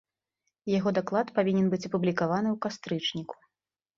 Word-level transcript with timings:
Яго 0.77 0.89
даклад 0.97 1.27
павінен 1.35 1.67
быць 1.75 1.87
апублікаваны 1.91 2.49
ў 2.55 2.57
кастрычніку. 2.67 3.35